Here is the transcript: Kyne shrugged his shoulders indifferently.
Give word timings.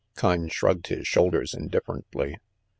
Kyne 0.17 0.47
shrugged 0.47 0.87
his 0.87 1.07
shoulders 1.07 1.53
indifferently. 1.53 2.37